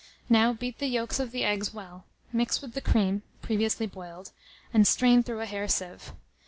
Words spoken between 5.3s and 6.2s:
a hair sieve.